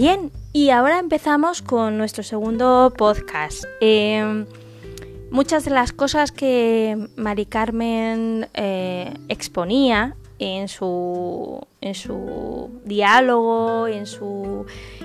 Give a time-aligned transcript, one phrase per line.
[0.00, 3.64] Bien, y ahora empezamos con nuestro segundo podcast.
[3.82, 4.46] Em,
[5.30, 14.06] muchas de las cosas que Mari Carmen eh, exponía en su, en su diálogo, en
[14.06, 14.64] su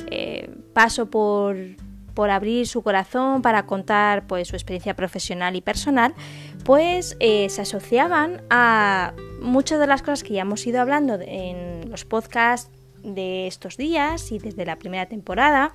[0.09, 1.57] eh, paso por,
[2.13, 6.13] por abrir su corazón para contar pues, su experiencia profesional y personal,
[6.63, 11.91] pues eh, se asociaban a muchas de las cosas que ya hemos ido hablando en
[11.91, 12.71] los podcasts
[13.05, 15.73] de estos días y desde la primera temporada,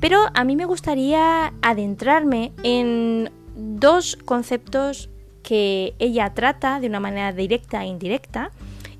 [0.00, 5.08] pero a mí me gustaría adentrarme en dos conceptos
[5.42, 8.50] que ella trata de una manera directa e indirecta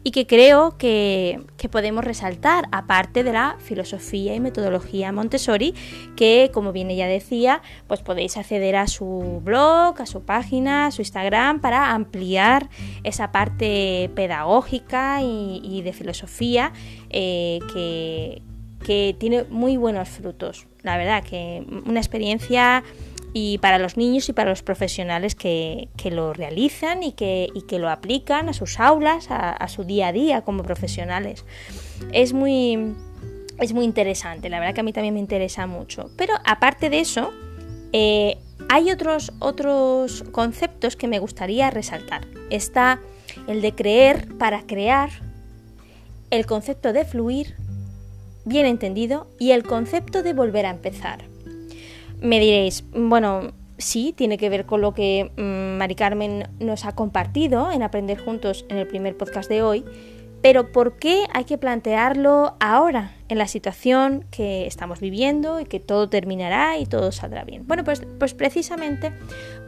[0.07, 1.41] y que creo que,
[1.73, 5.75] podemos resaltar, aparte de la filosofía y metodología Montessori,
[6.15, 10.91] que como bien ella decía, pues podéis acceder a su blog, a su página, a
[10.91, 12.69] su Instagram, para ampliar
[13.03, 16.75] esa parte pedagógica y, de filosofía
[17.17, 18.43] eh, que,
[18.85, 20.67] que tiene muy buenos frutos.
[20.83, 22.83] La verdad que una experiencia
[23.33, 27.89] y para los niños y para los profesionales que, lo realizan y que, que, lo
[27.89, 31.45] aplican a sus aulas, a, su día a día como profesionales.
[32.13, 32.95] Es muy,
[33.61, 36.11] es muy interesante, la verdad que a mí también me interesa mucho.
[36.17, 37.33] Pero aparte de eso,
[37.93, 42.27] eh, hay otros, otros conceptos que me gustaría resaltar.
[42.51, 43.01] Está
[43.47, 45.11] el de creer para crear,
[46.35, 47.55] el concepto de fluir,
[48.45, 51.25] bien entendido, y el concepto de volver a empezar.
[52.21, 56.95] Me diréis, bueno, sí, tiene que ver con lo que mm, Mari Carmen nos ha
[56.95, 59.85] compartido en Aprender Juntos en el primer podcast de hoy,
[60.43, 65.81] pero ¿por qué hay que plantearlo ahora, en la situación que estamos viviendo y que
[65.81, 67.67] todo terminará y todo saldrá bien?
[67.67, 69.13] Bueno, pues, pues precisamente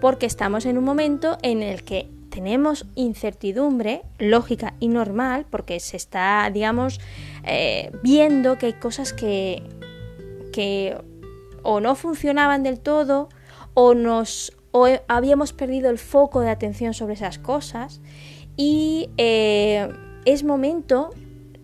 [0.00, 5.96] porque estamos en un momento en el que tenemos incertidumbre lógica y normal, porque se
[5.96, 7.00] está, digamos,
[7.44, 9.62] eh, viendo que hay cosas que,
[10.52, 10.98] que
[11.62, 13.30] o no funcionaban del todo
[13.72, 14.52] o nos
[15.08, 18.02] habíamos perdido el foco de atención sobre esas cosas.
[18.54, 19.88] Y eh,
[20.26, 21.14] es momento,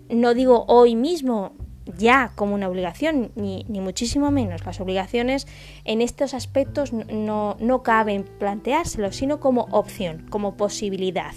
[0.08, 1.52] no digo hoy mismo,
[1.98, 4.64] ya como una obligación, ni, muchísimo menos.
[4.64, 5.46] Las obligaciones
[5.84, 11.32] en estos aspectos no, no caben planteárselo, sino como opción, como posibilidad,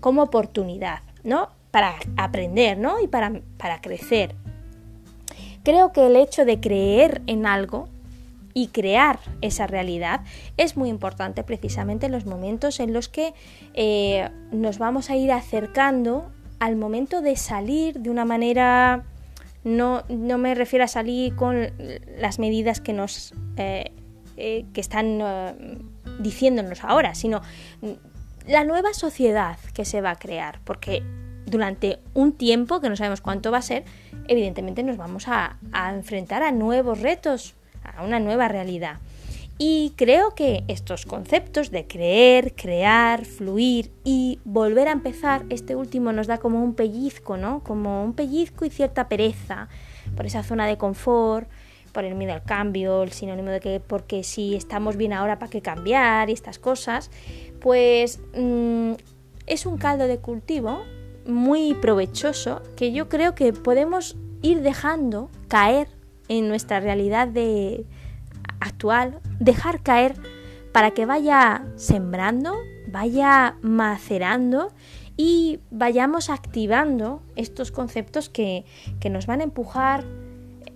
[0.00, 1.50] como oportunidad, ¿no?
[1.70, 3.00] Para aprender, ¿no?
[3.00, 4.34] Y para, para crecer.
[5.62, 7.88] Creo que el hecho de creer en algo
[8.54, 10.20] y crear esa realidad
[10.56, 13.34] es muy importante precisamente en los momentos en los que
[13.74, 19.04] eh, nos vamos a ir acercando al momento de salir de una manera
[19.64, 21.70] no, no me refiero a salir con
[22.18, 23.92] las medidas que nos eh,
[24.36, 25.20] eh, que están
[26.20, 27.42] diciéndonos ahora sino
[28.46, 31.02] la nueva sociedad que se va a crear porque
[31.46, 33.84] durante un tiempo que no sabemos cuánto va a ser
[34.28, 35.58] evidentemente nos vamos a
[35.94, 38.98] enfrentar a nuevos retos a una nueva realidad.
[39.62, 46.14] Y creo que estos conceptos de creer, crear, fluir y volver a empezar, este último
[46.14, 47.62] nos da como un pellizco, ¿no?
[47.62, 49.68] Como un pellizco y cierta pereza
[50.16, 51.46] por esa zona de confort,
[51.92, 55.50] por el miedo al cambio, el sinónimo de que porque si estamos bien ahora, ¿para
[55.50, 56.30] qué cambiar?
[56.30, 57.10] y estas cosas,
[57.60, 58.92] pues mm,
[59.46, 60.84] es un caldo de cultivo
[61.26, 65.88] muy provechoso que yo creo que podemos ir dejando caer
[66.28, 67.84] en nuestra realidad de
[68.60, 70.14] actual, dejar caer
[70.72, 72.54] para que vaya sembrando,
[72.86, 74.72] vaya macerando
[75.16, 78.64] y vayamos activando estos conceptos que,
[79.10, 80.04] nos van a empujar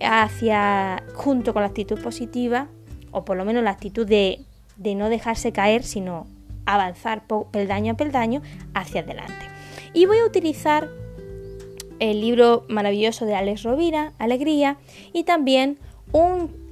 [0.01, 2.67] hacia, junto con la actitud positiva,
[3.11, 4.41] o por lo menos la actitud de,
[4.77, 6.27] de no dejarse caer, sino
[6.65, 8.41] avanzar peldaño a peldaño
[8.73, 9.47] hacia adelante.
[9.93, 10.89] Y voy a utilizar
[11.99, 14.77] el libro maravilloso de Alex Rovira, Alegría,
[15.13, 15.79] y también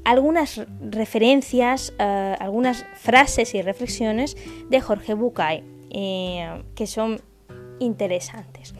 [0.04, 4.38] algunas referencias, eh, algunas frases y reflexiones
[4.70, 7.22] de Jorge Bucay, eh, que son
[7.80, 8.74] interesantes.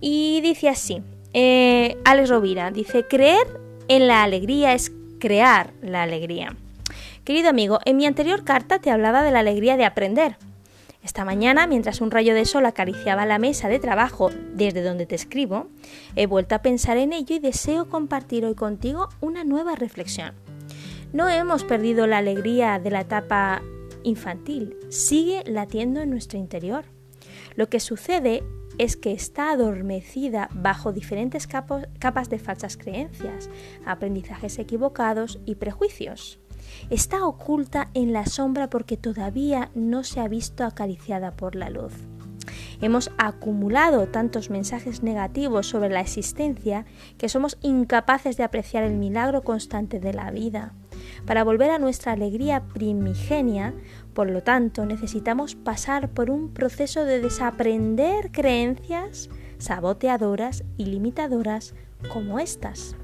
[0.00, 1.02] Y dice así,
[1.32, 3.46] eh, Alex Rovira, dice, creer
[3.88, 6.56] en la alegría es crear la alegría.
[7.24, 10.36] Querido amigo, en mi anterior carta te hablaba de la alegría de aprender.
[11.02, 15.14] Esta mañana, mientras un rayo de sol acariciaba la mesa de trabajo desde donde te
[15.14, 15.68] escribo,
[16.16, 20.45] he vuelto a pensar en ello y deseo compartir hoy contigo una nueva reflexión.
[21.16, 23.62] No hemos perdido la alegría de la etapa
[24.02, 26.84] infantil, sigue latiendo en nuestro interior.
[27.54, 28.44] Lo que sucede
[28.76, 33.48] es que está adormecida bajo diferentes capas de falsas creencias,
[33.86, 36.38] aprendizajes equivocados y prejuicios
[36.90, 41.94] está oculta en la sombra porque todavía no se ha visto acariciada por la luz.
[42.80, 46.84] Hemos acumulado tantos mensajes negativos sobre la existencia
[47.16, 50.74] que somos incapaces de apreciar el milagro constante de la vida.
[51.26, 53.74] Para volver a nuestra alegría primigenia,
[54.14, 59.28] por lo tanto, necesitamos pasar por un proceso de desaprender creencias
[59.58, 61.74] saboteadoras y limitadoras
[62.12, 62.96] como estas.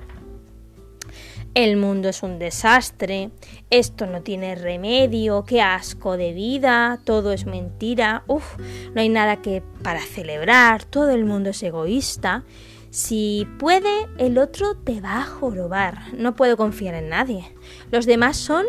[1.55, 3.31] El mundo es un desastre,
[3.69, 8.57] esto no tiene remedio, qué asco de vida, todo es mentira, uff,
[8.95, 12.45] no hay nada que para celebrar, todo el mundo es egoísta.
[12.93, 17.57] Si puede, el otro te va a jorobar, no puedo confiar en nadie.
[17.91, 18.67] Los demás son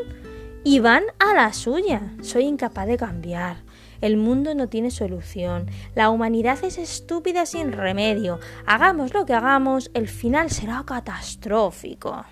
[0.64, 3.58] y van a la suya, soy incapaz de cambiar.
[4.00, 5.70] El mundo no tiene solución.
[5.94, 8.40] La humanidad es estúpida sin remedio.
[8.66, 12.24] Hagamos lo que hagamos, el final será catastrófico.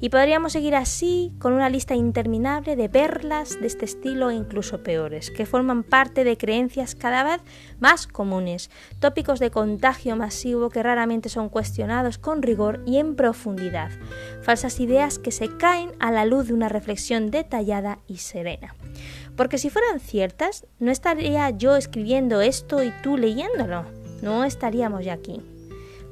[0.00, 4.82] Y podríamos seguir así con una lista interminable de perlas de este estilo e incluso
[4.82, 7.40] peores, que forman parte de creencias cada vez
[7.80, 13.90] más comunes, tópicos de contagio masivo que raramente son cuestionados con rigor y en profundidad,
[14.42, 18.74] falsas ideas que se caen a la luz de una reflexión detallada y serena.
[19.36, 23.84] Porque si fueran ciertas, no estaría yo escribiendo esto y tú leyéndolo,
[24.22, 25.40] no estaríamos ya aquí.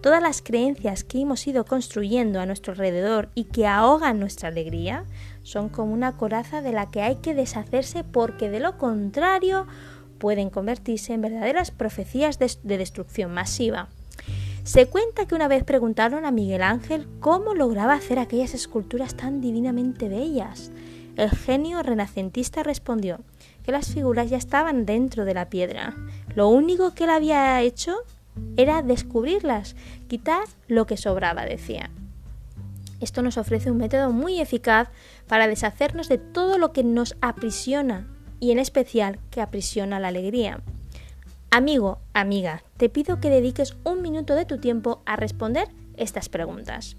[0.03, 5.05] Todas las creencias que hemos ido construyendo a nuestro alrededor y que ahogan nuestra alegría
[5.45, 9.69] son como una coraza de la que hay que deshacerse porque de lo contrario
[10.19, 13.91] pueden convertirse en verdaderas profecías de, destrucción masiva.
[14.65, 19.41] Se cuenta que una vez preguntaron a Miguel Ángel cómo lograba hacer aquellas esculturas tan
[19.41, 20.73] divinamente bellas.
[21.15, 23.21] El genio renacentista respondió
[23.65, 25.95] que las figuras ya estaban dentro de la piedra.
[26.35, 27.95] Lo único que él había hecho
[28.57, 29.77] era descubrirlas,
[30.09, 31.91] quitar lo que sobraba, decía.
[33.01, 34.89] Esto nos ofrece un método muy eficaz
[35.27, 38.07] para deshacernos de todo lo que nos aprisiona
[38.39, 40.61] y en especial que aprisiona la alegría.
[41.51, 46.97] Amigo, amiga, te pido que dediques un minuto de tu tiempo a responder estas preguntas.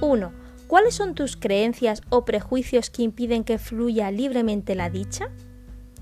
[0.00, 0.32] 1.
[0.66, 5.28] ¿Cuáles son tus creencias o prejuicios que impiden que fluya libremente la dicha?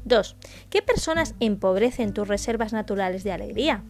[0.04, 0.36] 2.
[0.70, 3.82] ¿Qué personas empobrecen tus reservas naturales de alegría?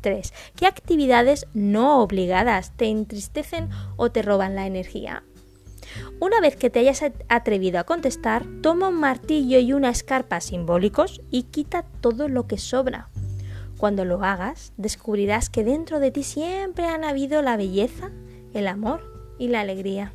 [0.00, 0.32] 3.
[0.56, 5.22] ¿Qué actividades no obligadas te entristecen o te roban la energía?
[6.20, 11.20] Una vez que te hayas atrevido a contestar, toma un martillo y una escarpa simbólicos
[11.30, 13.08] y quita todo lo que sobra.
[13.78, 18.10] Cuando lo hagas, descubrirás que dentro de ti siempre han habido la belleza,
[18.52, 20.12] el amor y la alegría.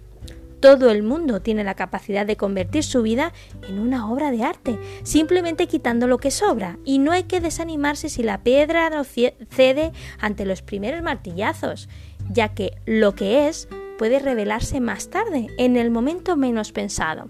[0.66, 3.34] Todo el mundo tiene la capacidad de convertir su vida
[3.70, 8.10] en una obra de arte, simplemente quitando lo que sobra, y no hay que desanimarse
[8.10, 11.88] si la piedra no cede ante los primeros martillazos,
[12.32, 13.68] ya que lo que es
[14.00, 17.30] puede revelarse más tarde, en el momento menos pensado.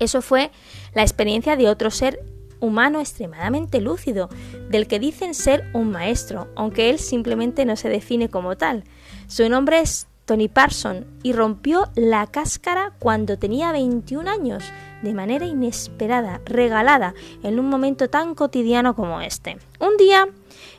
[0.00, 0.50] Eso fue
[0.94, 2.18] la experiencia de otro ser
[2.58, 4.30] humano extremadamente lúcido,
[4.68, 8.82] del que dicen ser un maestro, aunque él simplemente no se define como tal.
[9.28, 14.64] Su nombre es Tony Parson y rompió la cáscara cuando tenía 21 años,
[15.02, 19.56] de manera inesperada, regalada, en un momento tan cotidiano como este.
[19.80, 20.28] Un día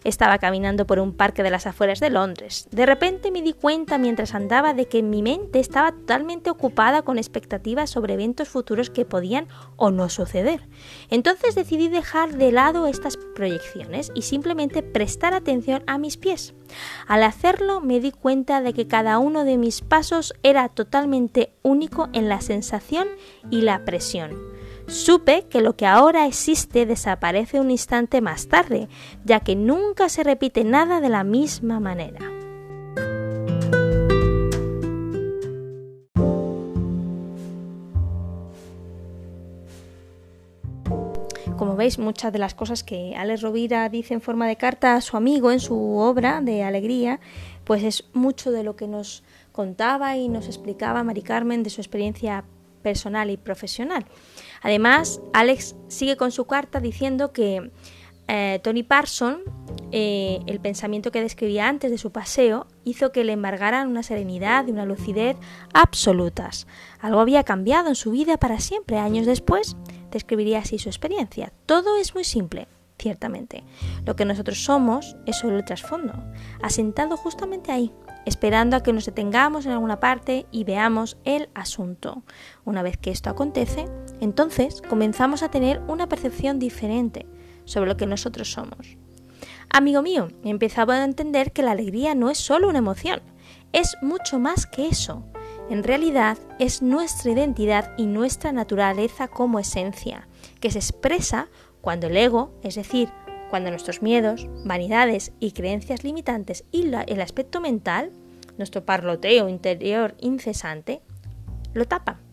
[0.03, 2.68] estaba caminando por un parque de las afueras de Londres.
[2.71, 7.18] De repente me di cuenta mientras andaba de que mi mente estaba totalmente ocupada con
[7.18, 10.68] expectativas sobre eventos futuros que podían o no suceder.
[11.09, 16.54] Entonces decidí dejar de lado estas proyecciones y simplemente prestar atención a mis pies.
[17.07, 22.09] Al hacerlo me di cuenta de que cada uno de mis pasos era totalmente único
[22.13, 23.07] en la sensación
[23.49, 24.56] y la presión.
[24.87, 28.87] Supe que lo que ahora existe desaparece un instante más tarde,
[29.25, 32.21] ya que nunca se repite nada de la misma manera.
[41.57, 45.01] Como veis, muchas de las cosas que Alex Rovira dice en forma de carta a
[45.01, 47.19] su amigo en su obra de Alegría,
[47.65, 51.81] pues es mucho de lo que nos contaba y nos explicaba Mari Carmen de su
[51.81, 52.45] experiencia
[52.83, 54.06] personal y profesional.
[54.61, 57.71] Además, Alex sigue con su carta diciendo que
[58.28, 59.40] eh, Tony Parson,
[59.92, 64.68] eh, el pensamiento que describía antes de su paseo, hizo que le embargaran una serenidad
[64.68, 65.37] y una lucidez
[65.73, 66.68] absolutas.
[66.99, 68.97] Algo había cambiado en su vida para siempre.
[68.97, 69.78] Años después,
[70.11, 71.54] describiría así su experiencia.
[71.66, 72.68] Todo es muy simple,
[72.99, 73.64] ciertamente.
[74.06, 76.14] Lo que nosotros somos es solo el trasfondo,
[76.61, 77.94] asentado justamente ahí,
[78.26, 82.23] esperando a que nos detengamos en alguna parte y veamos el asunto.
[82.66, 83.85] Una vez que esto acontece,
[84.19, 87.26] entonces comenzamos a tener una percepción diferente
[87.66, 88.97] sobre lo que nosotros somos.
[89.69, 93.21] Amigo mío, he empezado a entender que la alegría no es solo una emoción,
[93.74, 95.26] es mucho más que eso.
[95.69, 100.28] En realidad es nuestra identidad y nuestra naturaleza como esencia,
[100.62, 101.50] que se expresa
[101.81, 103.09] cuando el ego, es decir,
[103.50, 108.12] cuando nuestros miedos, vanidades y creencias limitantes y el aspecto mental,
[108.57, 111.02] nuestro parloteo interior incesante,
[111.74, 112.27] lo tapan.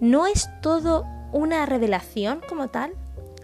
[0.00, 2.92] ¿No es todo una revelación como tal?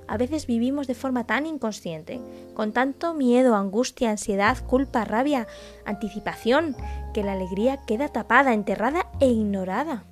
[0.07, 2.21] A veces vivimos de forma tan inconsciente,
[2.53, 5.47] con tanto miedo, angustia, ansiedad, culpa, rabia,
[5.87, 6.77] anticipación,
[7.15, 10.05] que la alegría queda tapada, enterrada e ignorada.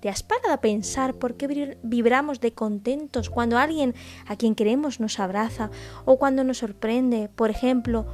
[0.00, 3.94] ¿Te has parado a pensar por qué vibramos de contentos cuando alguien
[4.26, 5.70] a quien queremos nos abraza
[6.04, 8.06] o cuando nos sorprende, por ejemplo,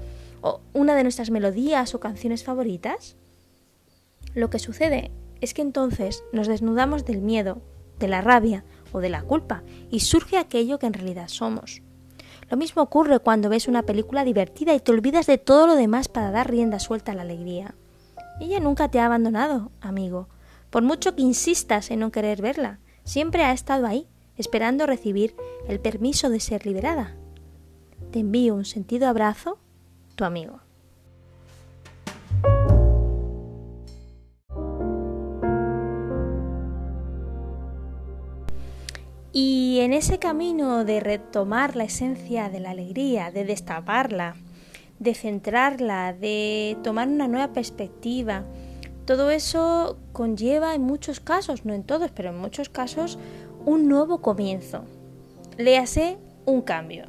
[0.74, 3.16] una de nuestras melodías o canciones favoritas?
[4.34, 5.10] Lo que sucede
[5.42, 7.60] es que entonces nos desnudamos del miedo,
[7.98, 11.82] de la rabia o de la culpa y surge aquello que en realidad somos.
[12.48, 16.08] Lo mismo ocurre cuando ves una película divertida y te olvidas de todo lo demás
[16.08, 17.74] para dar rienda suelta a la alegría.
[18.40, 20.28] Ella nunca te ha abandonado, amigo.
[20.70, 24.06] Por mucho que insistas en no querer verla, siempre ha estado ahí,
[24.36, 25.34] esperando recibir
[25.66, 27.16] el permiso de ser liberada.
[28.10, 29.58] Te envío un sentido abrazo,
[30.14, 30.60] tu amigo.
[39.32, 44.36] Y en ese camino de retomar la esencia de la alegría, de destaparla,
[44.98, 48.44] de centrarla, de tomar una nueva perspectiva,
[49.06, 53.18] todo eso conlleva en muchos casos, no en todos, pero en muchos casos,
[53.64, 54.84] un nuevo comienzo.
[55.56, 57.06] Léase un cambio,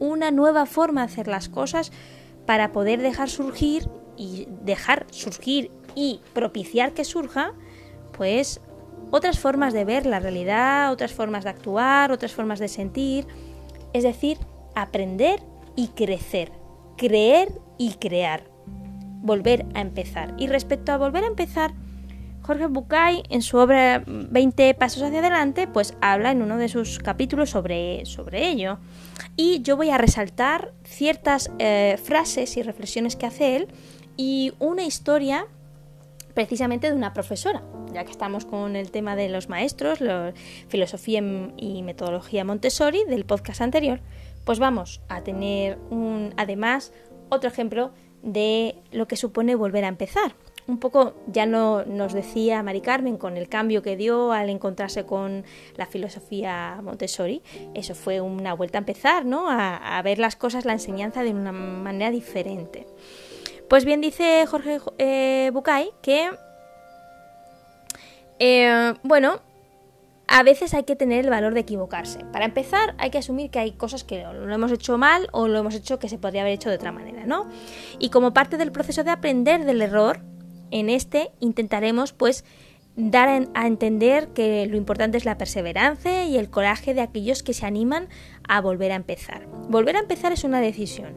[0.00, 1.92] una nueva forma de hacer las cosas
[2.44, 7.54] para poder dejar surgir y dejar surgir y propiciar que surja,
[8.16, 8.60] pues
[9.12, 13.26] otras formas de ver la realidad, otras formas de actuar, otras formas de sentir,
[13.92, 14.38] es decir,
[14.74, 15.40] aprender
[15.76, 16.50] y crecer,
[16.96, 18.44] creer y crear,
[19.20, 20.34] volver a empezar.
[20.38, 21.74] Y respecto a volver a empezar,
[22.40, 26.98] Jorge Bucay en su obra 20 pasos hacia adelante, pues habla en uno de sus
[26.98, 28.78] capítulos sobre, sobre ello.
[29.36, 33.68] Y yo voy a resaltar ciertas eh, frases y reflexiones que hace él
[34.16, 35.46] y una historia
[36.34, 40.32] precisamente de una profesora, ya que estamos con el tema de los maestros, la
[40.68, 41.22] filosofía
[41.56, 44.00] y metodología Montessori del podcast anterior,
[44.44, 46.92] pues vamos a tener un, además
[47.28, 50.34] otro ejemplo de lo que supone volver a empezar.
[50.68, 55.04] Un poco ya no nos decía Mari Carmen con el cambio que dio al encontrarse
[55.04, 55.44] con
[55.76, 57.42] la filosofía Montessori.
[57.74, 59.46] Eso fue una vuelta a empezar, ¿no?
[59.50, 62.86] A, ver las cosas, la enseñanza de una manera diferente.
[63.68, 66.30] Pues bien dice Jorge eh, Bucay que,
[68.44, 69.40] eh, bueno,
[70.26, 72.24] a veces hay que tener el valor de equivocarse.
[72.32, 75.60] Para empezar, hay que asumir que hay cosas que lo hemos hecho mal o lo
[75.60, 77.48] hemos hecho que se podría haber hecho de otra manera, ¿no?
[78.00, 80.22] Y como parte del proceso de aprender del error,
[80.72, 82.44] en este intentaremos, pues,
[82.96, 87.54] dar a entender que lo importante es la perseverancia y el coraje de aquellos que
[87.54, 88.08] se animan
[88.48, 89.46] a volver a empezar.
[89.68, 91.14] Volver a empezar es una decisión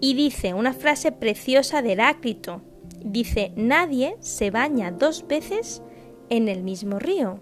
[0.00, 2.62] y dice una frase preciosa de Heráclito.
[3.04, 5.82] Dice, nadie se baña dos veces
[6.30, 7.38] en el mismo río.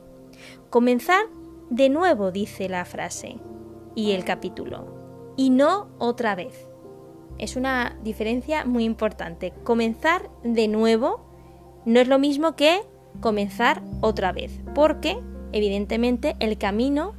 [0.70, 1.24] Comenzar
[1.70, 3.36] de nuevo, dice la frase
[3.94, 6.68] y el capítulo, y no otra vez.
[7.38, 9.52] Es una diferencia muy importante.
[9.64, 11.26] Comenzar de nuevo
[11.84, 12.80] no es lo mismo que
[13.20, 15.18] comenzar otra vez, porque
[15.52, 17.14] evidentemente el camino,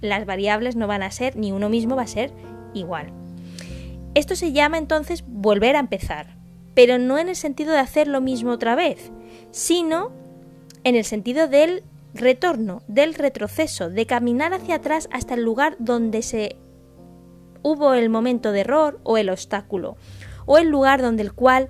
[0.00, 2.32] las variables no van a ser, ni uno mismo va a ser
[2.74, 3.12] igual.
[4.14, 6.36] Esto se llama entonces volver a empezar,
[6.74, 9.12] pero no en el sentido de hacer lo mismo otra vez,
[9.50, 10.10] sino
[10.84, 11.82] en el sentido del
[12.14, 16.56] retorno, del retroceso, de caminar hacia atrás hasta el lugar donde se
[17.62, 19.96] hubo el momento de error o el obstáculo,
[20.46, 21.68] o el lugar donde el cual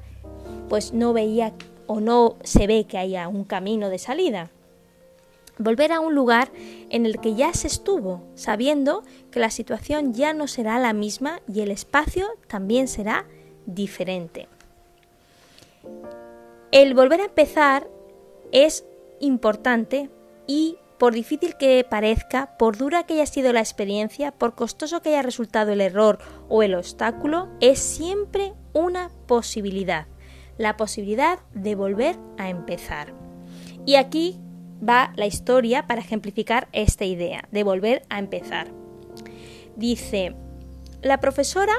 [0.68, 1.52] pues no veía
[1.86, 4.50] o no se ve que haya un camino de salida
[5.60, 6.50] volver a un lugar
[6.88, 11.40] en el que ya se estuvo, sabiendo que la situación ya no será la misma
[11.46, 13.26] y el espacio también será
[13.66, 14.48] diferente.
[16.72, 17.88] El volver a empezar
[18.52, 18.84] es
[19.20, 20.10] importante
[20.46, 25.10] y por difícil que parezca, por dura que haya sido la experiencia, por costoso que
[25.10, 30.06] haya resultado el error o el obstáculo, es siempre una posibilidad,
[30.58, 33.14] la posibilidad de volver a empezar.
[33.86, 34.38] Y aquí
[34.86, 38.68] va la historia para ejemplificar esta idea de volver a empezar.
[39.76, 40.34] Dice,
[41.00, 41.74] la profesora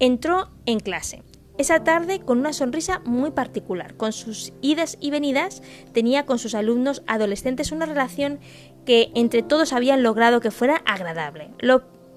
[0.00, 1.22] entró en clase.
[1.60, 3.94] Esa tarde con una sonrisa muy particular.
[3.94, 5.60] Con sus idas y venidas
[5.92, 8.40] tenía con sus alumnos adolescentes una relación
[8.86, 11.50] que entre todos habían logrado que fuera agradable.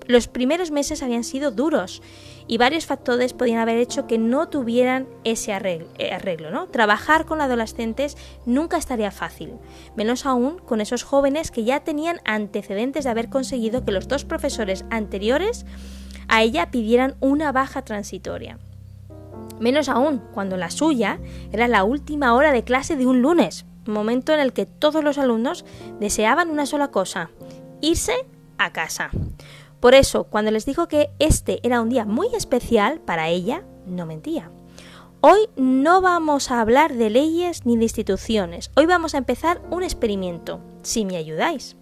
[0.07, 2.01] los primeros meses habían sido duros
[2.47, 6.67] y varios factores podían haber hecho que no tuvieran ese eh, arreglo, ¿no?
[6.67, 9.55] Trabajar con adolescentes nunca estaría fácil,
[9.97, 14.23] menos aún con esos jóvenes que ya tenían antecedentes de haber conseguido que los dos
[14.23, 15.65] profesores anteriores
[16.29, 18.57] a ella pidieran una baja transitoria.
[19.59, 21.19] Menos aún cuando la suya
[21.51, 25.17] era la última hora de clase de un lunes, momento en el que todos los
[25.17, 25.65] alumnos
[25.99, 27.29] deseaban una sola cosa,
[27.81, 28.13] irse
[28.57, 29.09] a casa.
[29.79, 34.05] Por eso, cuando les dijo que este era un día muy especial para ella, no
[34.05, 34.49] mentía.
[35.19, 39.83] Hoy no vamos a hablar de leyes ni de instituciones, hoy vamos a empezar un
[39.83, 41.77] experimento, si me ayudáis.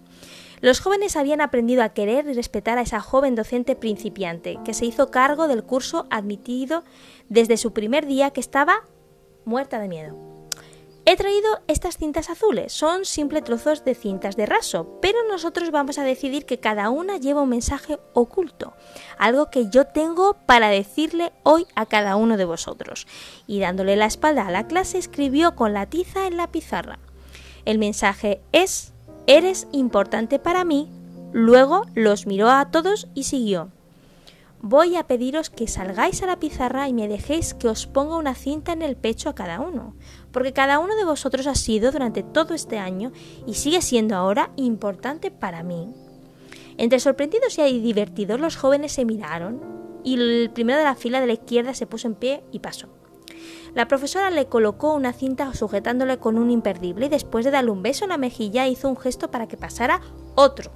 [0.62, 4.86] Los jóvenes habían aprendido a querer y respetar a esa joven docente principiante, que se
[4.86, 6.84] hizo cargo del curso admitido
[7.28, 8.84] desde su primer día que estaba
[9.44, 10.16] muerta de miedo.
[11.04, 15.98] He traído estas cintas azules, son simples trozos de cintas de raso, pero nosotros vamos
[15.98, 18.72] a decidir que cada una lleva un mensaje oculto,
[19.18, 23.08] algo que yo tengo para decirle hoy a cada uno de vosotros.
[23.48, 27.00] Y dándole la espalda a la clase escribió con la tiza en la pizarra.
[27.64, 28.91] El mensaje es,
[29.26, 30.90] eres importante para mí.
[31.32, 33.70] Luego los miró a todos y siguió
[34.62, 38.36] voy a pediros que salgáis a la pizarra y me dejéis que os ponga una
[38.36, 39.94] cinta en el pecho a cada uno,
[40.30, 43.10] porque cada uno de vosotros ha sido durante todo este año
[43.44, 45.92] y sigue siendo ahora importante para mí.
[46.78, 49.60] Entre sorprendidos y divertidos los jóvenes se miraron
[50.04, 53.01] y el primero de la fila de la izquierda se puso en pie y pasó.
[53.74, 57.82] La profesora le colocó una cinta sujetándole con un imperdible y después de darle un
[57.82, 60.00] beso en la mejilla hizo un gesto para que pasara
[60.34, 60.70] otro.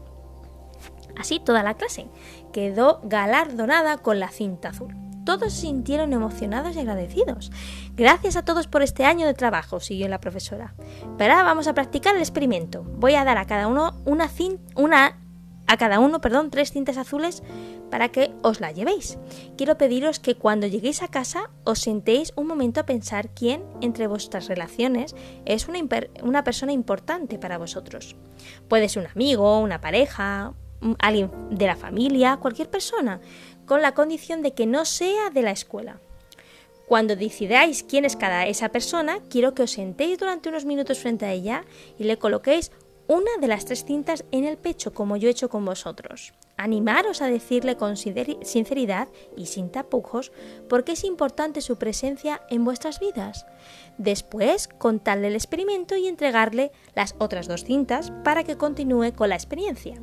[1.18, 2.06] Así toda la clase
[2.52, 4.94] quedó galardonada con la cinta azul.
[5.26, 7.50] Todos se sintieron emocionados y agradecidos.
[7.96, 10.74] Gracias a todos por este año de trabajo, siguió la profesora.
[11.18, 12.84] Pero ahora vamos a practicar el experimento.
[12.84, 14.30] Voy a dar a cada uno una,
[14.76, 15.18] una
[15.66, 17.42] a cada uno, perdón, tres cintas azules
[17.90, 19.18] para que os la llevéis.
[19.56, 24.06] Quiero pediros que cuando lleguéis a casa os sentéis un momento a pensar quién entre
[24.06, 25.78] vuestras relaciones es una,
[26.22, 28.16] una persona importante para vosotros.
[28.68, 30.54] Puede ser un amigo, una pareja,
[30.98, 33.20] alguien de la familia, cualquier persona,
[33.66, 36.00] con la condición de que no sea de la escuela.
[36.86, 41.26] Cuando decidáis quién es cada esa persona, quiero que os sentéis durante unos minutos frente
[41.26, 41.64] a ella
[41.98, 42.70] y le coloquéis
[43.08, 46.32] una de las tres cintas en el pecho, como yo he hecho con vosotros.
[46.56, 50.32] Animaros a decirle con sinceridad y sin tapujos
[50.68, 53.46] porque es importante su presencia en vuestras vidas.
[53.98, 59.34] Después, contarle el experimento y entregarle las otras dos cintas para que continúe con la
[59.34, 60.00] experiencia.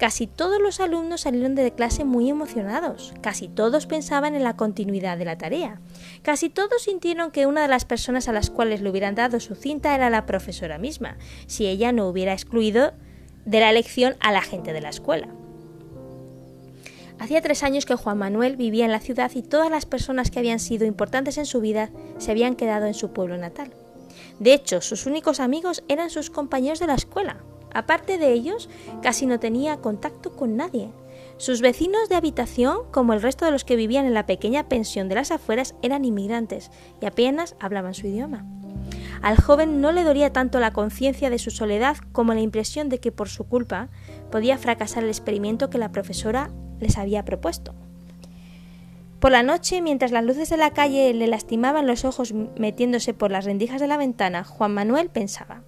[0.00, 5.18] Casi todos los alumnos salieron de clase muy emocionados, casi todos pensaban en la continuidad
[5.18, 5.78] de la tarea,
[6.22, 9.54] casi todos sintieron que una de las personas a las cuales le hubieran dado su
[9.54, 12.94] cinta era la profesora misma, si ella no hubiera excluido
[13.44, 15.28] de la elección a la gente de la escuela.
[17.18, 20.38] Hacía tres años que Juan Manuel vivía en la ciudad y todas las personas que
[20.38, 23.74] habían sido importantes en su vida se habían quedado en su pueblo natal.
[24.38, 28.68] De hecho, sus únicos amigos eran sus compañeros de la escuela, Aparte de ellos,
[29.02, 30.90] casi no tenía contacto con nadie.
[31.36, 35.08] Sus vecinos de habitación, como el resto de los que vivían en la pequeña pensión
[35.08, 38.44] de las afueras, eran inmigrantes y apenas hablaban su idioma.
[39.22, 42.98] Al joven no le dolía tanto la conciencia de su soledad como la impresión de
[42.98, 43.88] que por su culpa
[44.30, 47.74] podía fracasar el experimento que la profesora les había propuesto.
[49.18, 53.30] Por la noche, mientras las luces de la calle le lastimaban los ojos metiéndose por
[53.30, 55.62] las rendijas de la ventana, Juan Manuel pensaba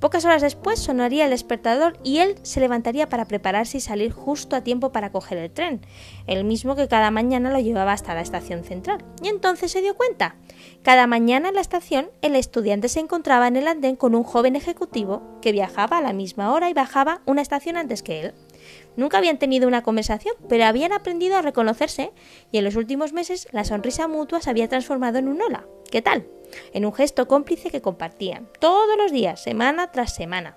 [0.00, 4.54] Pocas horas después sonaría el despertador y él se levantaría para prepararse y salir justo
[4.54, 5.80] a tiempo para coger el tren,
[6.28, 9.04] el mismo que cada mañana lo llevaba hasta la estación central.
[9.22, 10.36] Y entonces se dio cuenta.
[10.82, 14.54] Cada mañana en la estación el estudiante se encontraba en el andén con un joven
[14.54, 18.34] ejecutivo que viajaba a la misma hora y bajaba una estación antes que él.
[18.96, 22.12] Nunca habían tenido una conversación, pero habían aprendido a reconocerse
[22.52, 25.66] y en los últimos meses la sonrisa mutua se había transformado en un hola.
[25.90, 26.37] ¿Qué tal?
[26.72, 30.56] En un gesto cómplice que compartían todos los días, semana tras semana.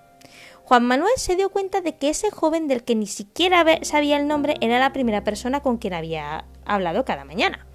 [0.64, 4.28] Juan Manuel se dio cuenta de que ese joven del que ni siquiera sabía el
[4.28, 7.68] nombre era la primera persona con quien había hablado cada mañana.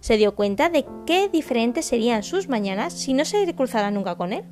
[0.00, 4.32] Se dio cuenta de qué diferentes serían sus mañanas si no se cruzara nunca con
[4.32, 4.44] él.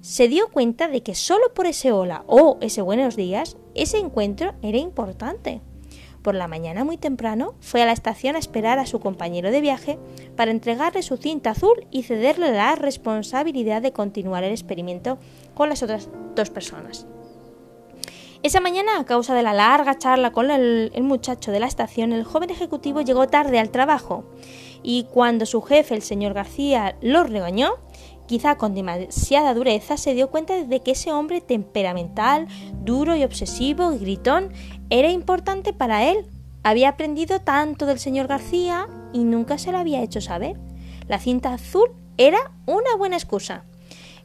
[0.00, 4.54] Se dio cuenta de que solo por ese hola o ese buenos días, ese encuentro
[4.62, 5.62] era importante.
[6.22, 9.60] Por la mañana muy temprano fue a la estación a esperar a su compañero de
[9.60, 9.98] viaje
[10.36, 15.18] para entregarle su cinta azul y cederle la responsabilidad de continuar el experimento
[15.54, 17.06] con las otras dos personas.
[18.44, 22.24] Esa mañana, a causa de la larga charla con el, muchacho de la estación, el
[22.24, 24.24] joven ejecutivo llegó tarde al trabajo
[24.82, 27.74] y cuando su jefe, el señor García, lo regañó,
[28.26, 32.48] quizá con demasiada dureza, se dio cuenta de que ese hombre temperamental,
[32.82, 34.52] duro y obsesivo gritón
[34.92, 36.26] era importante para él.
[36.62, 40.58] Había aprendido tanto del señor García y nunca se lo había hecho saber.
[41.08, 43.64] La cinta azul era una buena excusa.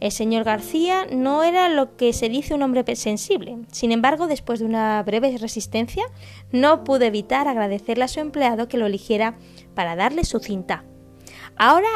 [0.02, 3.60] El señor García no era lo que se dice un hombre sensible.
[3.72, 6.04] Sin embargo, después de una breve resistencia,
[6.52, 9.38] no pude evitar agradecerle a su empleado que lo eligiera
[9.74, 10.84] para darle su cinta.
[11.56, 11.88] Ahora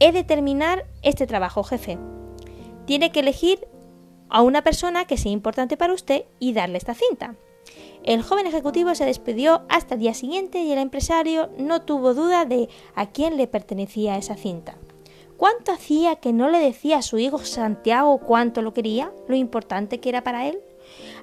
[0.00, 1.96] he de terminar este trabajo, jefe.
[2.86, 3.68] Tiene que elegir
[4.28, 7.36] a una persona que sea importante para usted y darle esta cinta.
[8.06, 12.44] El joven ejecutivo se despidió hasta el día siguiente y el empresario no tuvo duda
[12.44, 14.76] de a quién le pertenecía esa cinta.
[15.36, 19.98] ¿Cuánto hacía que no le decía a su hijo Santiago cuánto lo quería, lo importante
[19.98, 20.60] que era para él?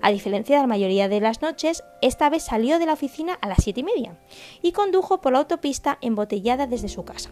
[0.02, 3.48] A diferencia de la mayoría de las noches, esta vez salió de la oficina a
[3.48, 4.20] las siete y media
[4.62, 7.32] y condujo por la autopista embotellada desde su casa.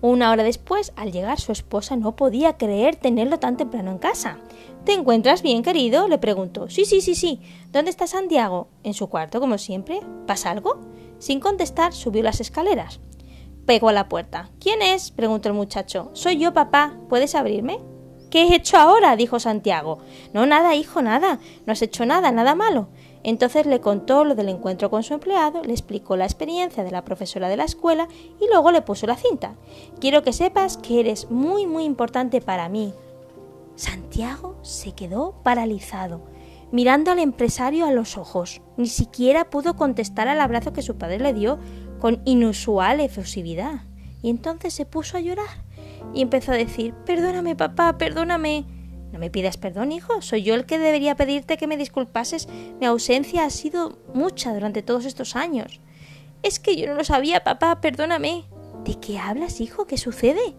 [0.00, 4.38] Una hora después, al llegar, su esposa no podía creer tenerlo tan temprano en casa.
[4.84, 6.06] ¿Te encuentras bien, querido?
[6.06, 6.70] le preguntó.
[6.70, 7.40] Sí, sí, sí, sí.
[7.72, 8.68] ¿Dónde está Santiago?
[8.84, 10.00] En su cuarto, como siempre.
[10.26, 10.80] ¿Pasa algo?
[11.18, 13.00] Sin contestar, subió las escaleras.
[13.66, 14.50] Pegó a la puerta.
[14.60, 15.10] ¿Quién es?
[15.10, 16.10] preguntó el muchacho.
[16.12, 16.96] Soy yo, papá.
[17.08, 17.80] ¿Puedes abrirme?
[18.30, 19.16] ¿Qué he hecho ahora?
[19.16, 19.98] dijo Santiago.
[20.32, 21.40] No, nada, hijo, nada.
[21.66, 22.88] No has hecho nada, nada malo.
[23.24, 27.04] Entonces le contó lo del encuentro con su empleado, le explicó la experiencia de la
[27.04, 28.08] profesora de la escuela
[28.40, 29.54] y luego le puso la cinta.
[30.00, 32.92] Quiero que sepas que eres muy, muy importante para mí.
[33.76, 36.20] Santiago se quedó paralizado,
[36.72, 38.60] mirando al empresario a los ojos.
[38.76, 41.58] Ni siquiera pudo contestar al abrazo que su padre le dio
[42.00, 43.82] con inusual efusividad.
[44.22, 45.64] Y entonces se puso a llorar
[46.12, 48.77] y empezó a decir Perdóname, papá, perdóname.
[49.12, 50.20] No me pidas perdón, hijo.
[50.20, 52.48] Soy yo el que debería pedirte que me disculpases.
[52.78, 55.80] Mi ausencia ha sido mucha durante todos estos años.
[56.42, 57.80] Es que yo no lo sabía, papá.
[57.80, 58.44] Perdóname.
[58.84, 59.86] ¿De qué hablas, hijo?
[59.86, 60.54] ¿Qué sucede?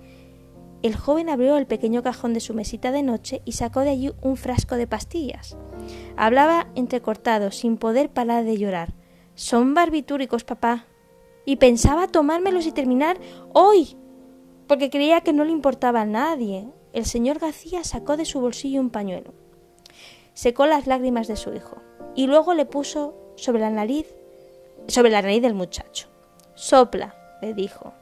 [0.81, 4.12] El joven abrió el pequeño cajón de su mesita de noche y sacó de allí
[4.21, 5.57] un frasco de pastillas.
[6.15, 8.93] Hablaba entrecortado, sin poder parar de llorar.
[9.35, 10.85] Son barbitúricos, papá.
[11.45, 13.17] Y pensaba tomármelos y terminar
[13.53, 13.97] hoy,
[14.67, 16.67] porque creía que no le importaba a nadie
[16.99, 19.33] el señor García sacó de su bolsillo un pañuelo,
[20.33, 21.77] secó las lágrimas de su hijo
[22.15, 24.07] y luego le puso sobre la nariz,
[24.88, 26.07] sobre la nariz del muchacho.
[26.55, 27.93] Sopla, le dijo.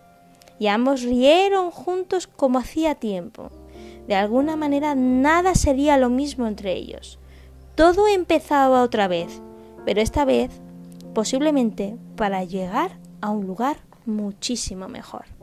[0.60, 3.52] Y ambos rieron juntos como hacía tiempo.
[4.08, 7.20] De alguna manera nada sería lo mismo entre ellos.
[7.76, 9.42] Todo empezaba otra vez,
[9.86, 10.50] pero esta vez
[11.14, 15.37] posiblemente para llegar a un lugar muchísimo mejor.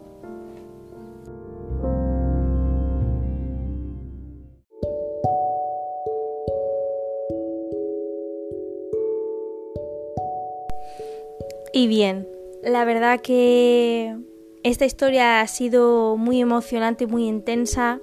[11.76, 12.28] Y bien,
[12.62, 14.16] la verdad que
[14.62, 17.98] esta historia ha sido muy emocionante, muy intensa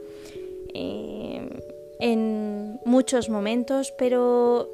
[0.73, 1.49] eh,
[2.01, 4.67] en muchos momentos, pero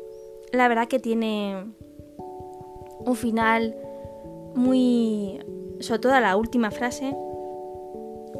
[0.51, 1.63] la verdad que tiene
[3.05, 3.75] un final
[4.55, 5.41] muy,
[5.79, 7.15] sobre todo la última frase,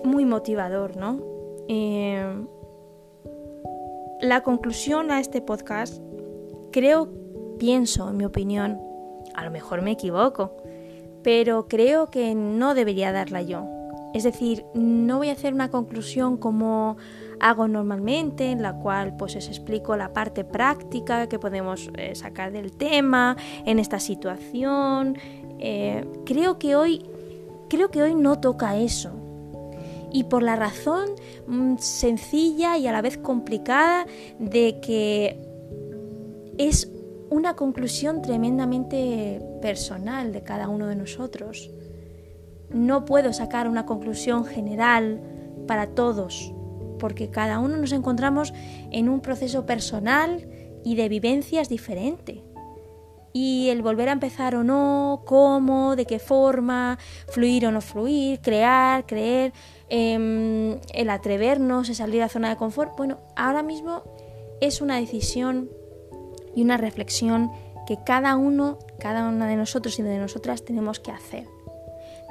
[0.03, 1.21] muy motivador, ¿no?
[1.67, 2.25] Eh,
[4.21, 6.01] la conclusión a este podcast,
[6.71, 7.09] creo,
[7.59, 8.86] pienso, en mi opinión,
[9.37, 10.57] a lo mejor me equivoco,
[11.23, 13.65] pero creo que no debería darla yo.
[14.13, 16.97] Es decir, no voy a hacer una conclusión como
[17.39, 22.51] hago normalmente, en la cual pues os explico la parte práctica que podemos eh, sacar
[22.51, 25.17] del tema en esta situación.
[25.59, 27.05] Eh, creo que hoy
[27.69, 29.11] creo que hoy no toca eso.
[30.11, 31.09] Y por la razón
[31.47, 34.07] mm, sencilla y a la vez complicada
[34.39, 35.37] de que
[36.57, 36.91] es
[37.29, 41.69] una conclusión tremendamente personal de cada uno de nosotros.
[42.69, 45.21] No puedo sacar una conclusión general
[45.67, 46.53] para todos,
[46.99, 48.53] porque cada uno nos encontramos
[48.91, 50.47] en un proceso personal
[50.83, 52.43] y de vivencias diferente.
[53.33, 58.39] Y el volver a empezar o no, cómo, de qué forma, fluir o no fluir,
[58.41, 59.53] crear, creer,
[59.89, 64.03] em, el atrevernos, el salir de la zona de confort, bueno, ahora mismo
[64.59, 65.69] es una decisión
[66.57, 67.51] y una reflexión
[67.85, 71.47] que cada uno, cada una de nosotros y de nosotras tenemos que hacer.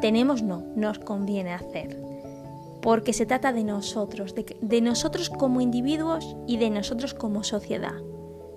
[0.00, 1.96] Tenemos no, nos conviene hacer.
[2.82, 7.94] Porque se trata de nosotros, de, nosotros como individuos y de nosotros como sociedad.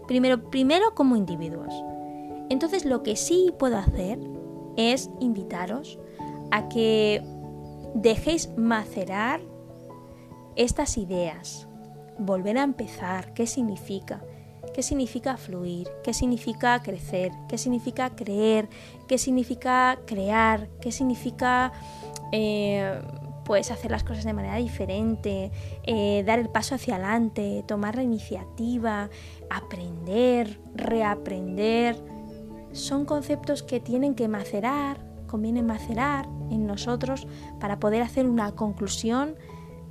[0.08, 1.72] Primero, primero como individuos.
[2.50, 4.18] Entonces lo que sí puedo hacer
[4.76, 6.00] es invitaros
[6.50, 7.22] a que
[7.94, 9.40] dejéis macerar
[10.56, 11.68] estas ideas,
[12.18, 14.24] volver a empezar, qué significa,
[14.80, 18.70] qué significa fluir, qué significa crecer, qué significa creer,
[19.10, 21.74] qué significa crear, qué significa
[22.32, 23.02] eh,
[23.44, 25.52] pues hacer las cosas de manera diferente,
[25.84, 29.10] eh, dar el paso hacia adelante, tomar la iniciativa,
[29.50, 32.02] aprender, reaprender.
[32.72, 37.28] Son conceptos que tienen que macerar, conviene macerar en nosotros
[37.60, 39.36] para poder hacer una conclusión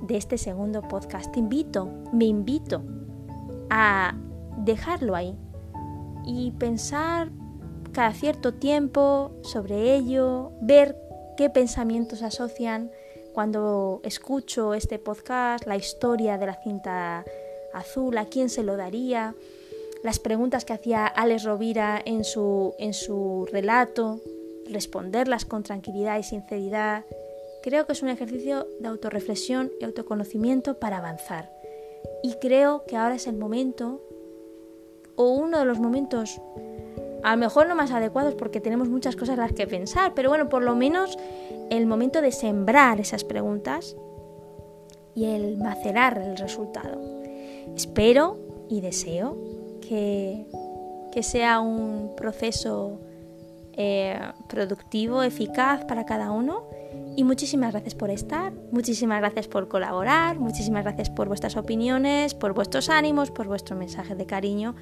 [0.01, 1.31] de este segundo podcast.
[1.31, 2.81] Te invito, me invito
[3.69, 4.15] a
[4.59, 5.35] dejarlo ahí
[6.25, 7.29] y pensar
[7.91, 10.95] cada cierto tiempo sobre ello, ver
[11.37, 12.91] qué pensamientos asocian
[13.33, 17.25] cuando escucho este podcast, la historia de la cinta
[17.73, 19.35] azul, a quién se lo daría,
[20.03, 24.19] las preguntas que hacía Alex Rovira en su, en su relato,
[24.69, 27.05] responderlas con tranquilidad y sinceridad.
[27.63, 31.51] Creo que es un ejercicio de autorreflexión y autoconocimiento para avanzar.
[32.23, 34.01] Y creo que ahora es el momento,
[35.19, 36.41] o uno de los momentos,
[37.23, 40.47] a lo mejor no más adecuados porque tenemos muchas cosas las que pensar, pero bueno,
[40.47, 41.17] por lo menos
[41.69, 43.97] el momento de sembrar esas preguntas
[45.15, 47.01] y el macerar el resultado.
[47.75, 48.37] Espero
[48.69, 49.35] y deseo
[49.81, 50.45] que,
[51.11, 53.01] que sea un proceso
[53.73, 56.63] eh, productivo, eficaz para cada uno.
[57.19, 62.53] Y muchísimas gracias por estar, muchísimas gracias por colaborar, muchísimas gracias por vuestras opiniones, por
[62.53, 64.73] vuestros ánimos, por vuestros mensajes de cariño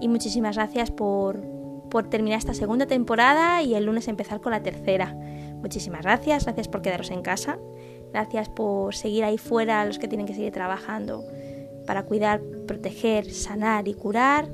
[0.00, 1.42] y muchísimas gracias por,
[1.90, 5.14] por terminar esta segunda temporada y el lunes empezar con la tercera.
[5.60, 7.58] Muchísimas gracias, gracias por quedaros en casa,
[8.12, 11.22] gracias por seguir ahí fuera los que tienen que seguir trabajando
[11.86, 14.48] para cuidar, proteger, sanar y curar.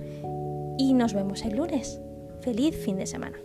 [0.79, 2.01] Y nos vemos el lunes.
[2.41, 3.39] Feliz fin de semana.